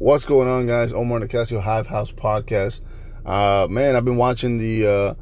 What's 0.00 0.24
going 0.24 0.46
on, 0.46 0.66
guys? 0.66 0.92
Omar 0.92 1.18
Nicasio 1.18 1.60
Hive 1.60 1.88
House 1.88 2.12
podcast. 2.12 2.82
Uh, 3.26 3.66
man, 3.68 3.96
I've 3.96 4.04
been 4.04 4.16
watching 4.16 4.56
the 4.56 4.86
uh, 4.86 5.14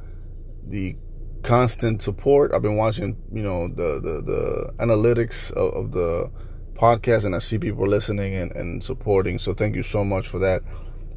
the 0.66 0.96
constant 1.42 2.02
support. 2.02 2.52
I've 2.52 2.60
been 2.60 2.76
watching, 2.76 3.16
you 3.32 3.42
know, 3.42 3.68
the 3.68 3.98
the, 4.02 4.20
the 4.20 4.74
analytics 4.78 5.50
of, 5.52 5.72
of 5.72 5.92
the 5.92 6.30
podcast, 6.74 7.24
and 7.24 7.34
I 7.34 7.38
see 7.38 7.56
people 7.56 7.86
listening 7.86 8.34
and, 8.34 8.52
and 8.52 8.84
supporting. 8.84 9.38
So 9.38 9.54
thank 9.54 9.76
you 9.76 9.82
so 9.82 10.04
much 10.04 10.28
for 10.28 10.38
that, 10.40 10.60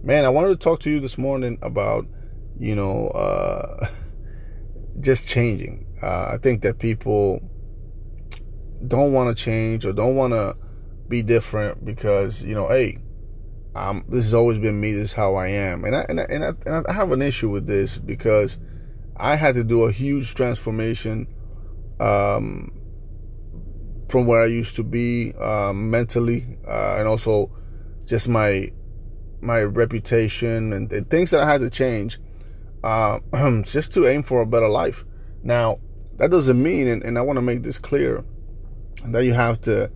man. 0.01 0.23
I 0.23 0.29
wanted 0.29 0.49
to 0.49 0.55
talk 0.55 0.79
to 0.81 0.89
you 0.89 1.01
this 1.01 1.17
morning 1.17 1.59
about, 1.61 2.07
you 2.57 2.75
know, 2.75 3.09
uh, 3.09 3.87
just 5.01 5.27
changing. 5.27 5.85
Uh, 6.01 6.29
I 6.31 6.37
think 6.37 6.61
that 6.61 6.79
people 6.79 7.41
don't 8.87 9.11
want 9.11 9.37
to 9.37 9.43
change 9.43 9.83
or 9.83 9.91
don't 9.91 10.15
want 10.15 10.31
to 10.31 10.55
be 11.09 11.21
different 11.21 11.83
because 11.83 12.41
you 12.41 12.55
know, 12.55 12.69
hey, 12.69 12.99
um, 13.75 14.03
this 14.09 14.23
has 14.23 14.33
always 14.33 14.57
been 14.57 14.79
me. 14.79 14.93
This 14.93 15.09
is 15.09 15.13
how 15.13 15.35
I 15.35 15.47
am, 15.47 15.85
and 15.85 15.95
I 15.95 16.05
and 16.09 16.19
I, 16.19 16.23
and 16.23 16.43
I, 16.43 16.53
and 16.65 16.87
I 16.87 16.93
have 16.93 17.11
an 17.11 17.21
issue 17.21 17.49
with 17.49 17.67
this 17.67 17.97
because 17.97 18.57
I 19.17 19.35
had 19.35 19.55
to 19.55 19.63
do 19.63 19.83
a 19.83 19.91
huge 19.91 20.33
transformation 20.33 21.27
um, 21.99 22.71
from 24.09 24.25
where 24.25 24.41
I 24.41 24.47
used 24.47 24.75
to 24.77 24.83
be 24.83 25.33
um, 25.35 25.89
mentally, 25.89 26.57
uh, 26.67 26.95
and 26.97 27.07
also 27.07 27.51
just 28.05 28.27
my 28.27 28.69
my 29.41 29.61
reputation 29.61 30.73
and, 30.73 30.91
and, 30.91 31.09
things 31.09 31.31
that 31.31 31.39
I 31.39 31.49
had 31.49 31.61
to 31.61 31.69
change 31.69 32.19
uh, 32.83 33.19
just 33.63 33.93
to 33.93 34.07
aim 34.07 34.23
for 34.23 34.41
a 34.41 34.45
better 34.45 34.67
life. 34.67 35.05
Now, 35.43 35.79
that 36.17 36.29
doesn't 36.29 36.61
mean, 36.61 36.87
and, 36.87 37.03
and 37.03 37.17
I 37.17 37.21
want 37.21 37.37
to 37.37 37.41
make 37.41 37.63
this 37.63 37.77
clear, 37.77 38.25
that 39.05 39.23
you 39.23 39.33
have 39.33 39.61
to, 39.61 39.89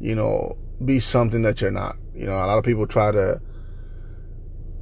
you 0.00 0.14
know, 0.14 0.58
be 0.84 1.00
something 1.00 1.42
that 1.42 1.62
you're 1.62 1.70
not. 1.70 1.96
You 2.14 2.26
know, 2.26 2.32
a 2.32 2.46
lot 2.46 2.58
of 2.58 2.64
people 2.64 2.86
try 2.86 3.10
to, 3.10 3.40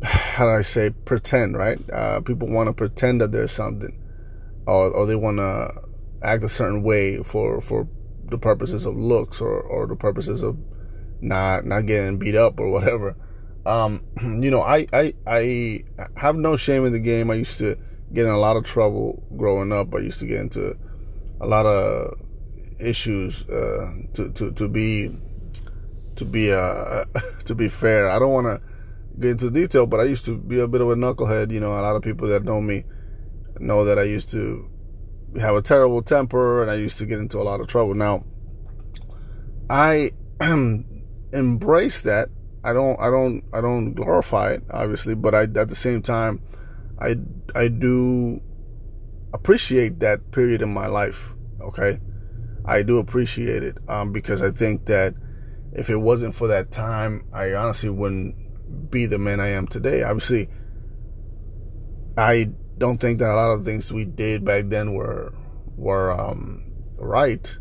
how 0.03 0.45
do 0.45 0.51
I 0.51 0.63
say, 0.63 0.91
pretend, 0.91 1.57
right? 1.57 1.79
Uh, 1.91 2.21
people 2.21 2.49
want 2.49 2.69
to 2.69 2.73
pretend 2.73 3.21
that 3.21 3.33
there's 3.33 3.53
something, 3.53 3.99
or 4.67 4.93
or 4.93 5.07
they 5.07 5.17
want 5.17 5.39
to 5.39 5.71
act 6.23 6.43
a 6.43 6.49
certain 6.49 6.83
way 6.83 7.23
for 7.23 7.61
for 7.61 7.89
the 8.31 8.39
purposes 8.39 8.85
of 8.85 8.97
looks 8.97 9.41
or 9.41 9.61
or 9.63 9.87
the 9.87 9.97
purposes 9.97 10.43
of 10.43 10.57
not 11.21 11.65
not 11.65 11.87
getting 11.87 12.19
beat 12.19 12.37
up 12.37 12.61
or 12.61 12.71
whatever. 12.71 13.17
Um, 13.65 14.05
you 14.43 14.51
know, 14.51 14.63
I 14.63 14.87
I 14.93 15.15
I 15.27 15.85
have 16.17 16.37
no 16.37 16.57
shame 16.57 16.85
in 16.85 16.93
the 16.93 17.01
game. 17.01 17.31
I 17.31 17.35
used 17.35 17.59
to 17.59 17.77
get 18.13 18.27
in 18.27 18.33
a 18.33 18.39
lot 18.39 18.57
of 18.57 18.65
trouble 18.65 19.23
growing 19.37 19.73
up. 19.73 19.95
I 19.95 19.99
used 19.99 20.19
to 20.21 20.27
get 20.27 20.41
into 20.41 20.75
a 21.41 21.47
lot 21.47 21.65
of 21.65 22.15
issues 22.81 23.49
uh, 23.49 23.93
to 24.15 24.31
to 24.33 24.53
to 24.53 24.69
be 24.69 25.11
to 26.17 26.25
be 26.25 26.53
uh 26.53 27.05
to 27.45 27.55
be 27.55 27.69
fair. 27.69 28.11
I 28.11 28.19
don't 28.19 28.33
want 28.33 28.47
to 28.47 28.61
get 29.21 29.31
into 29.33 29.51
detail, 29.51 29.87
but 29.87 30.01
I 30.01 30.05
used 30.05 30.25
to 30.27 30.37
be 30.37 30.61
a 30.61 30.69
bit 30.69 30.81
of 30.81 30.91
a 30.91 30.95
knucklehead. 30.95 31.51
You 31.51 31.61
know, 31.61 31.73
a 31.73 31.83
lot 31.83 31.97
of 31.97 32.03
people 32.03 32.29
that 32.29 32.45
know 32.45 32.61
me 32.61 32.85
know 33.59 33.85
that 33.85 33.99
I 33.99 34.05
used 34.05 34.31
to 34.31 34.69
have 35.41 35.55
a 35.55 35.63
terrible 35.63 36.03
temper 36.03 36.63
and 36.63 36.71
I 36.71 36.75
used 36.75 36.99
to 36.99 37.07
get 37.07 37.19
into 37.19 37.39
a 37.39 37.45
lot 37.45 37.61
of 37.61 37.67
trouble. 37.67 37.95
Now, 37.95 38.25
I 39.71 40.13
embrace 41.33 42.03
that. 42.03 42.29
I 42.65 42.73
don't 42.73 42.99
I 43.01 43.11
don't 43.11 43.43
I 43.53 43.61
don't 43.61 43.95
glorify 43.95 44.53
it 44.53 44.63
obviously, 44.71 45.15
but 45.15 45.35
I 45.35 45.43
at 45.43 45.69
the 45.69 45.75
same 45.75 46.01
time 46.01 46.41
I 47.01 47.17
I 47.55 47.69
do 47.69 48.41
appreciate 49.33 50.01
that 50.01 50.31
period 50.31 50.63
in 50.63 50.73
my 50.73 50.87
life, 50.87 51.35
okay? 51.61 51.99
I 52.65 52.83
do 52.83 52.99
appreciate 52.99 53.63
it 53.63 53.79
um, 53.89 54.13
because 54.13 54.43
I 54.43 54.51
think 54.51 54.87
that 54.87 55.15
if 55.73 55.89
it 55.91 55.97
wasn't 55.97 56.35
for 56.35 56.49
that 56.49 56.71
time, 56.71 57.25
I 57.33 57.55
honestly 57.55 57.91
wouldn't 57.91 58.91
be 58.91 59.07
the 59.07 59.19
man 59.19 59.41
I 59.41 59.49
am 59.49 59.67
today. 59.67 60.03
Obviously, 60.03 60.49
I 62.17 62.51
don't 62.79 62.99
think 62.99 63.19
that 63.19 63.31
a 63.31 63.35
lot 63.35 63.53
of 63.53 63.65
things 63.65 63.93
we 63.93 64.05
did 64.05 64.45
back 64.45 64.65
then 64.67 64.93
were 64.95 65.33
were 65.77 66.13
um, 66.13 66.73
right, 66.97 67.57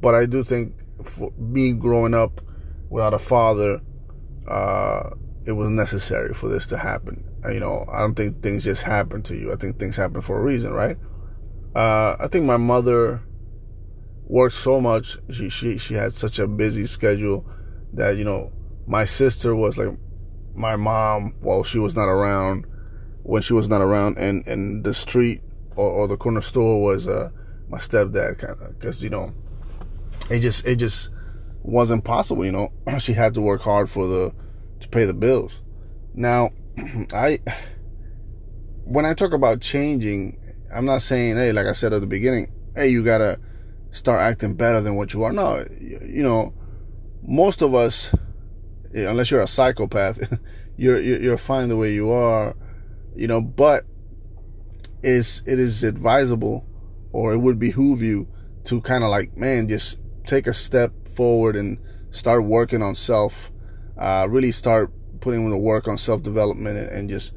but 0.00 0.14
I 0.14 0.26
do 0.26 0.44
think 0.44 0.74
for 1.04 1.32
me 1.38 1.72
growing 1.72 2.14
up 2.14 2.40
without 2.88 3.14
a 3.14 3.18
father, 3.18 3.80
uh, 4.48 5.10
it 5.44 5.52
was 5.52 5.70
necessary 5.70 6.34
for 6.34 6.48
this 6.48 6.66
to 6.66 6.76
happen. 6.76 7.24
You 7.50 7.60
know, 7.60 7.86
I 7.92 8.00
don't 8.00 8.14
think 8.14 8.42
things 8.42 8.64
just 8.64 8.82
happen 8.82 9.22
to 9.22 9.34
you. 9.34 9.52
I 9.52 9.56
think 9.56 9.78
things 9.78 9.96
happen 9.96 10.20
for 10.20 10.38
a 10.38 10.42
reason, 10.42 10.72
right? 10.72 10.96
Uh, 11.74 12.16
I 12.20 12.28
think 12.28 12.44
my 12.44 12.58
mother 12.58 13.22
worked 14.30 14.54
so 14.54 14.80
much. 14.80 15.18
She 15.30 15.48
she 15.48 15.76
she 15.76 15.94
had 15.94 16.14
such 16.14 16.38
a 16.38 16.46
busy 16.46 16.86
schedule 16.86 17.44
that 17.92 18.16
you 18.16 18.24
know 18.24 18.52
my 18.86 19.04
sister 19.04 19.54
was 19.54 19.76
like 19.76 19.88
my 20.54 20.76
mom 20.76 21.34
while 21.40 21.64
she 21.64 21.78
was 21.78 21.94
not 21.94 22.08
around. 22.08 22.66
When 23.22 23.42
she 23.42 23.52
was 23.52 23.68
not 23.68 23.82
around, 23.82 24.16
and 24.16 24.46
and 24.46 24.82
the 24.82 24.94
street 24.94 25.42
or, 25.76 25.88
or 25.88 26.08
the 26.08 26.16
corner 26.16 26.40
store 26.40 26.82
was 26.82 27.06
uh, 27.06 27.28
my 27.68 27.78
stepdad 27.78 28.38
kind 28.38 28.60
of 28.60 28.78
because 28.78 29.04
you 29.04 29.10
know 29.10 29.34
it 30.30 30.40
just 30.40 30.66
it 30.66 30.76
just 30.76 31.10
wasn't 31.62 32.04
possible. 32.04 32.44
You 32.44 32.52
know, 32.52 32.72
she 32.98 33.12
had 33.12 33.34
to 33.34 33.40
work 33.40 33.60
hard 33.60 33.90
for 33.90 34.06
the 34.06 34.34
to 34.80 34.88
pay 34.88 35.04
the 35.04 35.14
bills. 35.14 35.60
Now, 36.14 36.50
I 37.12 37.40
when 38.84 39.04
I 39.04 39.12
talk 39.12 39.32
about 39.32 39.60
changing, 39.60 40.38
I'm 40.74 40.84
not 40.86 41.02
saying 41.02 41.36
hey, 41.36 41.52
like 41.52 41.66
I 41.66 41.72
said 41.72 41.92
at 41.92 42.00
the 42.00 42.06
beginning, 42.06 42.52
hey, 42.74 42.88
you 42.88 43.04
gotta 43.04 43.38
start 43.92 44.20
acting 44.20 44.54
better 44.54 44.80
than 44.80 44.94
what 44.94 45.12
you 45.12 45.22
are. 45.24 45.32
now. 45.32 45.64
you 45.80 46.22
know, 46.22 46.54
most 47.22 47.62
of 47.62 47.74
us, 47.74 48.14
unless 48.92 49.30
you're 49.30 49.40
a 49.40 49.48
psychopath, 49.48 50.20
you're 50.76 51.00
you're 51.00 51.36
fine 51.36 51.68
the 51.68 51.76
way 51.76 51.92
you 51.92 52.10
are, 52.10 52.56
you 53.14 53.28
know. 53.28 53.40
But 53.40 53.84
is 55.02 55.42
it 55.46 55.58
is 55.58 55.82
advisable, 55.82 56.66
or 57.12 57.32
it 57.32 57.38
would 57.38 57.58
behoove 57.58 58.02
you 58.02 58.28
to 58.64 58.80
kind 58.80 59.04
of 59.04 59.10
like, 59.10 59.36
man, 59.36 59.68
just 59.68 59.98
take 60.26 60.46
a 60.46 60.52
step 60.52 60.92
forward 61.08 61.56
and 61.56 61.78
start 62.10 62.44
working 62.44 62.82
on 62.82 62.94
self. 62.94 63.50
Uh, 63.98 64.26
really 64.30 64.52
start 64.52 64.90
putting 65.20 65.44
in 65.44 65.50
the 65.50 65.58
work 65.58 65.86
on 65.86 65.98
self 65.98 66.22
development 66.22 66.78
and, 66.78 66.88
and 66.88 67.10
just 67.10 67.34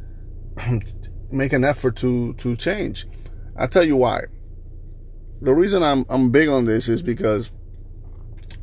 make 1.31 1.51
an 1.51 1.63
effort 1.63 1.95
to 1.97 2.33
to 2.35 2.55
change. 2.55 3.05
I'll 3.57 3.67
tell 3.67 3.83
you 3.83 3.97
why 3.97 4.21
the 5.43 5.53
reason 5.53 5.83
I'm 5.83 6.05
I'm 6.09 6.31
big 6.31 6.47
on 6.47 6.65
this 6.65 6.87
is 6.87 7.01
because 7.01 7.51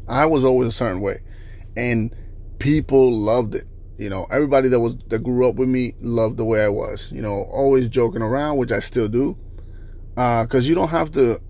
I 0.08 0.24
was 0.26 0.44
always 0.44 0.68
a 0.68 0.72
certain 0.72 1.00
way, 1.00 1.20
and 1.76 2.14
people 2.58 3.12
loved 3.12 3.54
it. 3.54 3.66
You 3.98 4.08
know, 4.08 4.26
everybody 4.30 4.68
that 4.70 4.80
was 4.80 4.96
that 5.08 5.18
grew 5.18 5.46
up 5.46 5.56
with 5.56 5.68
me 5.68 5.94
loved 6.00 6.38
the 6.38 6.44
way 6.44 6.64
I 6.64 6.68
was. 6.68 7.12
You 7.12 7.20
know, 7.20 7.44
always 7.52 7.86
joking 7.86 8.22
around, 8.22 8.56
which 8.56 8.72
I 8.72 8.78
still 8.78 9.08
do, 9.08 9.36
because 10.14 10.66
uh, 10.66 10.68
you 10.68 10.74
don't 10.74 10.88
have 10.88 11.12
to 11.12 11.40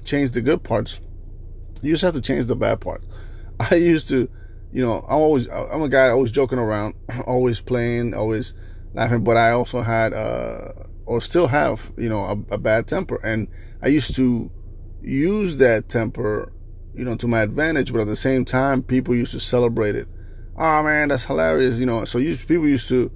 change 0.04 0.32
the 0.32 0.42
good 0.42 0.62
parts. 0.62 1.00
You 1.80 1.92
just 1.92 2.02
have 2.02 2.14
to 2.14 2.20
change 2.20 2.46
the 2.46 2.56
bad 2.56 2.80
parts. 2.80 3.06
I 3.60 3.76
used 3.76 4.08
to, 4.10 4.28
you 4.72 4.84
know, 4.84 5.06
I'm 5.08 5.16
always 5.16 5.48
I'm 5.48 5.80
a 5.80 5.88
guy 5.88 6.10
always 6.10 6.30
joking 6.30 6.58
around, 6.58 6.96
always 7.26 7.62
playing, 7.62 8.12
always 8.12 8.52
laughing, 8.92 9.24
but 9.24 9.38
I 9.38 9.52
also 9.52 9.80
had 9.80 10.12
uh 10.12 10.72
or 11.06 11.22
still 11.22 11.46
have, 11.46 11.92
you 11.96 12.10
know, 12.10 12.24
a, 12.50 12.54
a 12.54 12.58
bad 12.58 12.86
temper, 12.86 13.16
and 13.24 13.48
I 13.80 13.88
used 13.88 14.14
to 14.16 14.50
use 15.06 15.56
that 15.58 15.88
temper, 15.88 16.52
you 16.94 17.04
know, 17.04 17.16
to 17.16 17.28
my 17.28 17.40
advantage, 17.40 17.92
but 17.92 18.00
at 18.00 18.06
the 18.08 18.16
same 18.16 18.44
time, 18.44 18.82
people 18.82 19.14
used 19.14 19.32
to 19.32 19.40
celebrate 19.40 19.94
it. 19.94 20.08
Oh 20.58 20.82
man, 20.82 21.08
that's 21.08 21.24
hilarious, 21.24 21.76
you 21.76 21.86
know. 21.86 22.04
So 22.04 22.18
people 22.18 22.66
used 22.66 22.88
to 22.88 23.10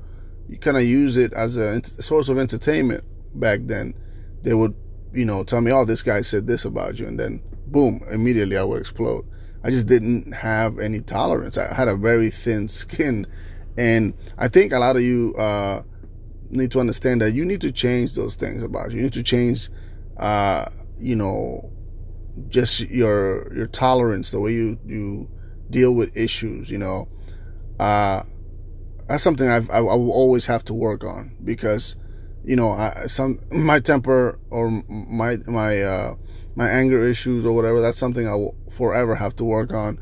kind 0.60 0.76
of 0.76 0.84
use 0.84 1.16
it 1.16 1.32
as 1.32 1.56
a 1.56 1.82
source 2.00 2.28
of 2.28 2.38
entertainment 2.38 3.04
back 3.38 3.60
then. 3.64 3.94
They 4.42 4.54
would, 4.54 4.74
you 5.12 5.24
know, 5.24 5.42
tell 5.44 5.60
me, 5.60 5.72
"Oh, 5.72 5.84
this 5.84 6.02
guy 6.02 6.20
said 6.20 6.46
this 6.46 6.64
about 6.64 6.98
you," 6.98 7.06
and 7.06 7.18
then 7.18 7.42
boom, 7.66 8.02
immediately 8.10 8.56
I 8.56 8.62
would 8.62 8.80
explode. 8.80 9.24
I 9.62 9.70
just 9.70 9.86
didn't 9.86 10.32
have 10.32 10.78
any 10.78 11.00
tolerance. 11.00 11.58
I 11.58 11.74
had 11.74 11.88
a 11.88 11.96
very 11.96 12.30
thin 12.30 12.68
skin, 12.68 13.26
and 13.76 14.14
I 14.38 14.48
think 14.48 14.72
a 14.72 14.78
lot 14.78 14.96
of 14.96 15.02
you 15.02 15.34
uh, 15.36 15.82
need 16.50 16.70
to 16.72 16.80
understand 16.80 17.20
that 17.22 17.32
you 17.32 17.44
need 17.44 17.60
to 17.62 17.72
change 17.72 18.14
those 18.14 18.34
things 18.36 18.62
about 18.62 18.90
you. 18.90 18.98
You 18.98 19.02
need 19.04 19.12
to 19.14 19.22
change, 19.22 19.68
uh, 20.18 20.66
you 20.98 21.16
know, 21.16 21.70
just 22.48 22.80
your 22.80 23.52
your 23.54 23.66
tolerance, 23.66 24.30
the 24.30 24.40
way 24.40 24.52
you 24.52 24.78
you 24.86 25.28
deal 25.70 25.92
with 25.92 26.16
issues. 26.16 26.70
You 26.70 26.78
know, 26.78 27.08
uh, 27.78 28.22
that's 29.08 29.22
something 29.22 29.48
I've, 29.48 29.68
I, 29.70 29.78
I 29.78 29.80
will 29.80 30.12
always 30.12 30.46
have 30.46 30.64
to 30.66 30.74
work 30.74 31.04
on 31.04 31.36
because 31.44 31.96
you 32.44 32.56
know 32.56 32.70
I, 32.70 33.06
some 33.06 33.40
my 33.50 33.80
temper 33.80 34.38
or 34.50 34.70
my 34.70 35.38
my 35.46 35.82
uh, 35.82 36.14
my 36.54 36.68
anger 36.68 37.02
issues 37.02 37.44
or 37.44 37.52
whatever. 37.52 37.80
That's 37.80 37.98
something 37.98 38.26
I 38.28 38.34
will 38.34 38.56
forever 38.70 39.14
have 39.14 39.36
to 39.36 39.44
work 39.44 39.72
on. 39.72 39.98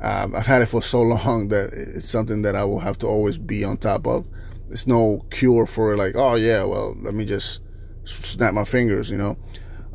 Um, 0.00 0.34
I've 0.34 0.46
had 0.46 0.62
it 0.62 0.66
for 0.66 0.82
so 0.82 1.02
long 1.16 1.48
that 1.48 1.70
it's 1.72 2.08
something 2.08 2.42
that 2.42 2.54
I 2.54 2.64
will 2.64 2.80
have 2.80 2.98
to 2.98 3.06
always 3.06 3.38
be 3.38 3.64
on 3.64 3.76
top 3.78 4.06
of. 4.06 4.28
It's 4.70 4.86
no 4.86 5.24
cure 5.30 5.66
for. 5.66 5.96
Like, 5.96 6.16
oh 6.16 6.34
yeah, 6.34 6.64
well, 6.64 6.96
let 7.00 7.14
me 7.14 7.24
just 7.24 7.60
snap 8.04 8.54
my 8.54 8.64
fingers. 8.64 9.10
You 9.10 9.18
know, 9.18 9.38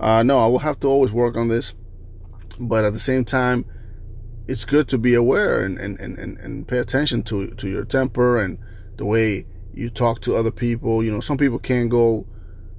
uh, 0.02 0.24
no, 0.24 0.40
I 0.40 0.48
will 0.48 0.60
have 0.60 0.80
to 0.80 0.88
always 0.88 1.12
work 1.12 1.38
on 1.38 1.48
this, 1.48 1.76
but 2.60 2.84
at 2.84 2.94
the 2.94 3.00
same 3.00 3.24
time, 3.24 3.66
it's 4.48 4.66
good 4.66 4.88
to 4.90 4.98
be 4.98 5.14
aware 5.14 5.64
and, 5.64 5.78
and, 5.78 6.00
and, 6.00 6.18
and 6.18 6.68
pay 6.68 6.80
attention 6.80 7.22
to 7.24 7.52
to 7.52 7.70
your 7.70 7.86
temper 7.86 8.42
and 8.42 8.58
the 8.98 9.06
way 9.06 9.46
you 9.74 9.92
talk 9.92 10.22
to 10.22 10.36
other 10.36 10.50
people. 10.50 11.04
You 11.04 11.12
know, 11.12 11.20
some 11.20 11.38
people 11.38 11.60
can't 11.60 11.90
go, 11.90 12.26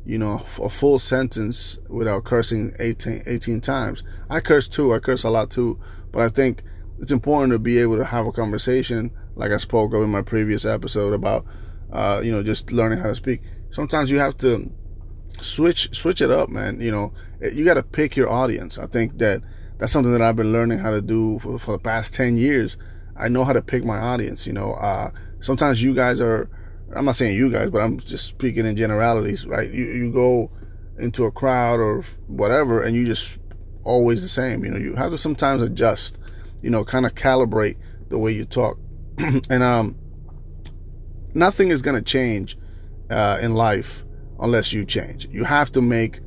you 0.05 0.19
know, 0.19 0.45
a 0.61 0.69
full 0.69 0.99
sentence 0.99 1.79
without 1.89 2.25
cursing 2.25 2.75
18, 2.81 3.23
18 3.27 3.61
times. 3.61 4.03
I 4.29 4.41
curse 4.41 4.67
too. 4.69 4.93
I 4.93 4.99
curse 4.99 5.23
a 5.23 5.31
lot 5.31 5.51
too. 5.51 5.79
But 6.11 6.23
I 6.23 6.29
think 6.29 6.65
it's 6.99 7.13
important 7.13 7.53
to 7.53 7.61
be 7.61 7.79
able 7.79 7.99
to 7.99 8.05
have 8.05 8.27
a 8.27 8.33
conversation, 8.33 9.13
like 9.37 9.53
I 9.53 9.59
spoke 9.59 9.95
of 9.95 10.03
in 10.03 10.11
my 10.11 10.23
previous 10.23 10.65
episode 10.65 11.13
about, 11.13 11.47
uh, 11.93 12.21
you 12.23 12.33
know, 12.33 12.43
just 12.43 12.73
learning 12.73 12.99
how 12.99 13.09
to 13.09 13.15
speak. 13.15 13.43
Sometimes 13.71 14.11
you 14.11 14.19
have 14.19 14.37
to 14.39 14.71
switch 15.41 15.95
switch 15.95 16.21
it 16.21 16.31
up, 16.31 16.49
man. 16.49 16.81
You 16.81 16.91
know, 16.91 17.13
you 17.41 17.65
got 17.65 17.75
to 17.75 17.83
pick 17.83 18.17
your 18.17 18.31
audience. 18.31 18.79
I 18.79 18.87
think 18.87 19.19
that 19.19 19.43
that's 19.79 19.93
something 19.93 20.13
that 20.13 20.23
I've 20.23 20.37
been 20.37 20.53
learning 20.53 20.79
how 20.79 20.91
to 20.91 21.03
do 21.03 21.39
for, 21.41 21.59
for 21.59 21.73
the 21.73 21.79
past 21.79 22.15
10 22.15 22.37
years. 22.37 22.77
I 23.17 23.29
know 23.29 23.45
how 23.45 23.53
to 23.53 23.63
pick 23.63 23.85
my 23.85 23.99
audience. 23.99 24.47
You 24.47 24.53
know, 24.53 24.75
uh, 24.75 25.11
sometimes 25.41 25.83
you 25.83 25.95
guys 25.95 26.21
are, 26.21 26.49
I'm 26.95 27.05
not 27.05 27.17
saying 27.17 27.37
you 27.37 27.51
guys, 27.51 27.71
but 27.71 27.83
I'm 27.83 27.99
just 27.99 28.29
speaking 28.29 28.65
in 28.65 28.77
generalities, 28.77 29.47
right? 29.47 29.71
You, 29.71 29.85
you 29.85 30.13
go 30.13 30.51
into 30.99 31.25
a 31.25 31.33
crowd 31.33 31.81
or 31.81 32.03
whatever 32.29 32.83
and 32.83 32.95
you 32.95 33.05
just 33.05 33.39
always 33.83 34.23
the 34.23 34.29
same. 34.29 34.65
You 34.65 34.71
know, 34.71 34.79
you 34.79 34.95
have 34.95 35.11
to 35.11 35.19
sometimes 35.19 35.63
adjust, 35.63 36.19
you 36.63 36.71
know, 36.71 36.85
kind 36.85 37.05
of 37.05 37.15
calibrate 37.15 37.77
the 38.09 38.19
way 38.19 38.33
you 38.33 38.45
talk. 38.45 38.79
and, 39.19 39.63
um, 39.63 39.97
nothing 41.35 41.71
is 41.71 41.83
going 41.83 41.97
to 41.97 42.03
change, 42.03 42.57
uh, 43.11 43.39
in 43.43 43.55
life 43.55 44.05
unless 44.43 44.73
you 44.73 44.85
change. 44.85 45.27
You 45.31 45.45
have 45.45 45.73
to 45.73 45.81
make 45.81 46.21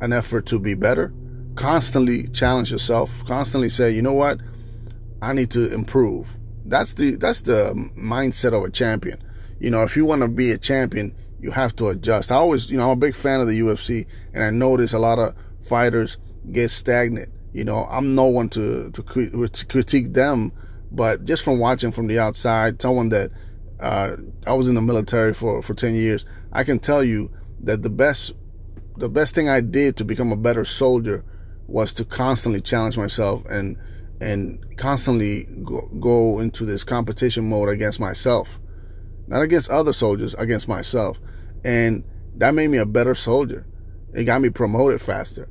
an 0.00 0.12
effort 0.12 0.46
to 0.46 0.58
be 0.58 0.74
better 0.74 1.12
constantly 1.56 2.28
challenge 2.28 2.70
yourself, 2.70 3.24
constantly 3.26 3.68
say, 3.68 3.90
you 3.90 4.02
know 4.02 4.12
what, 4.12 4.40
I 5.22 5.32
need 5.32 5.50
to 5.52 5.72
improve. 5.72 6.28
That's 6.66 6.94
the 6.94 7.16
that's 7.16 7.42
the 7.42 7.72
mindset 7.96 8.52
of 8.52 8.64
a 8.64 8.70
champion. 8.70 9.18
You 9.60 9.70
know, 9.70 9.82
if 9.82 9.96
you 9.96 10.04
want 10.04 10.22
to 10.22 10.28
be 10.28 10.50
a 10.50 10.58
champion, 10.58 11.14
you 11.40 11.50
have 11.50 11.76
to 11.76 11.88
adjust. 11.88 12.32
I 12.32 12.36
always, 12.36 12.70
you 12.70 12.78
know, 12.78 12.84
I'm 12.84 12.90
a 12.90 12.96
big 12.96 13.14
fan 13.14 13.40
of 13.40 13.46
the 13.46 13.60
UFC, 13.60 14.06
and 14.32 14.42
I 14.42 14.50
notice 14.50 14.92
a 14.92 14.98
lot 14.98 15.18
of 15.18 15.34
fighters 15.62 16.16
get 16.50 16.70
stagnant. 16.70 17.30
You 17.52 17.64
know, 17.64 17.86
I'm 17.90 18.14
no 18.14 18.24
one 18.24 18.48
to 18.50 18.90
to, 18.90 19.02
critique 19.02 20.12
them, 20.12 20.52
but 20.90 21.24
just 21.24 21.42
from 21.42 21.58
watching 21.58 21.92
from 21.92 22.06
the 22.06 22.18
outside, 22.18 22.80
someone 22.80 23.10
that 23.10 23.30
uh, 23.78 24.16
I 24.46 24.54
was 24.54 24.68
in 24.68 24.74
the 24.74 24.82
military 24.82 25.34
for 25.34 25.62
for 25.62 25.74
ten 25.74 25.94
years, 25.94 26.24
I 26.52 26.64
can 26.64 26.78
tell 26.78 27.04
you 27.04 27.30
that 27.60 27.82
the 27.82 27.90
best 27.90 28.32
the 28.96 29.08
best 29.08 29.34
thing 29.34 29.48
I 29.48 29.60
did 29.60 29.96
to 29.96 30.04
become 30.04 30.30
a 30.32 30.36
better 30.36 30.64
soldier 30.64 31.24
was 31.66 31.92
to 31.94 32.04
constantly 32.04 32.60
challenge 32.60 32.96
myself 32.96 33.44
and 33.46 33.76
and 34.20 34.76
constantly 34.76 35.44
go, 35.64 35.88
go 36.00 36.38
into 36.38 36.64
this 36.64 36.84
competition 36.84 37.48
mode 37.48 37.68
against 37.68 37.98
myself, 37.98 38.58
not 39.26 39.42
against 39.42 39.70
other 39.70 39.92
soldiers, 39.92 40.34
against 40.34 40.68
myself, 40.68 41.18
and 41.64 42.04
that 42.36 42.54
made 42.54 42.68
me 42.68 42.78
a 42.78 42.86
better 42.86 43.14
soldier. 43.14 43.66
It 44.12 44.24
got 44.24 44.40
me 44.40 44.50
promoted 44.50 45.00
faster. 45.00 45.48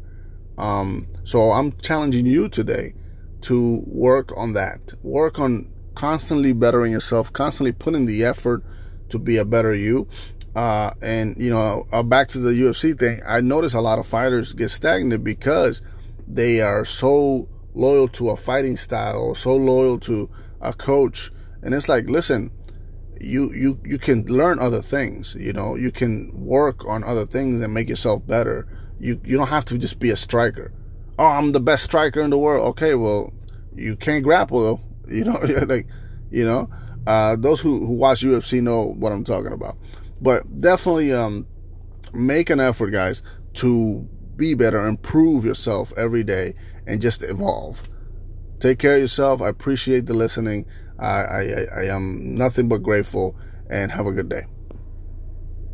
Um, 0.57 1.07
so 1.23 1.51
I'm 1.51 1.73
challenging 1.79 2.25
you 2.25 2.47
today 2.47 2.94
to 3.41 3.83
work 3.85 4.31
on 4.38 4.53
that. 4.53 4.94
Work 5.03 5.39
on 5.39 5.71
constantly 5.95 6.53
bettering 6.53 6.91
yourself, 6.91 7.31
constantly 7.33 7.71
putting 7.71 8.06
the 8.06 8.23
effort 8.23 8.63
to 9.09 9.19
be 9.19 9.38
a 9.38 9.45
better 9.45 9.75
you. 9.75 10.07
Uh, 10.55 10.91
and 11.01 11.35
you 11.41 11.50
know, 11.50 11.85
uh, 11.91 12.03
back 12.03 12.27
to 12.29 12.39
the 12.39 12.51
UFC 12.51 12.97
thing, 12.97 13.21
I 13.27 13.41
notice 13.41 13.73
a 13.73 13.81
lot 13.81 14.00
of 14.00 14.05
fighters 14.05 14.53
get 14.53 14.69
stagnant 14.69 15.23
because 15.23 15.81
they 16.27 16.61
are 16.61 16.85
so 16.85 17.47
loyal 17.73 18.07
to 18.07 18.29
a 18.29 18.38
fighting 18.38 18.77
style 18.77 19.19
or 19.19 19.35
so 19.35 19.55
loyal 19.55 20.00
to 20.01 20.29
a 20.61 20.73
coach. 20.73 21.31
And 21.63 21.73
it's 21.73 21.89
like, 21.89 22.07
listen, 22.07 22.51
you 23.19 23.51
you 23.53 23.79
you 23.83 23.97
can 23.97 24.25
learn 24.25 24.59
other 24.59 24.81
things. 24.81 25.35
You 25.39 25.53
know, 25.53 25.75
you 25.75 25.91
can 25.91 26.31
work 26.33 26.85
on 26.85 27.03
other 27.03 27.25
things 27.25 27.61
and 27.61 27.73
make 27.73 27.89
yourself 27.89 28.25
better. 28.27 28.67
You 28.99 29.19
you 29.23 29.38
don't 29.38 29.47
have 29.47 29.65
to 29.65 29.77
just 29.77 29.99
be 29.99 30.09
a 30.11 30.15
striker. 30.15 30.71
Oh, 31.17 31.25
I'm 31.25 31.51
the 31.51 31.59
best 31.59 31.83
striker 31.83 32.21
in 32.21 32.29
the 32.29 32.38
world. 32.38 32.67
Okay, 32.69 32.95
well, 32.95 33.33
you 33.75 33.95
can't 33.95 34.23
grapple 34.23 34.61
though. 34.61 34.81
You 35.06 35.25
know, 35.25 35.33
like 35.67 35.88
you 36.31 36.45
know, 36.45 36.69
uh, 37.06 37.35
those 37.35 37.59
who 37.59 37.85
who 37.85 37.94
watch 37.94 38.21
UFC 38.21 38.61
know 38.61 38.83
what 38.83 39.11
I'm 39.11 39.25
talking 39.25 39.51
about. 39.51 39.77
But 40.23 40.59
definitely, 40.59 41.11
um, 41.11 41.45
make 42.13 42.49
an 42.49 42.61
effort, 42.61 42.91
guys, 42.91 43.21
to 43.55 44.07
be 44.37 44.53
better, 44.53 44.87
improve 44.87 45.43
yourself 45.43 45.91
every 45.97 46.23
day, 46.23 46.55
and 46.87 47.01
just 47.01 47.21
evolve. 47.21 47.83
Take 48.59 48.79
care 48.79 48.95
of 48.95 49.01
yourself. 49.01 49.41
I 49.41 49.49
appreciate 49.49 50.05
the 50.05 50.13
listening. 50.13 50.65
I, 50.97 51.07
I, 51.07 51.65
I 51.77 51.83
am 51.87 52.35
nothing 52.35 52.69
but 52.69 52.81
grateful, 52.81 53.37
and 53.69 53.91
have 53.91 54.07
a 54.07 54.13
good 54.13 54.29
day. 54.29 54.45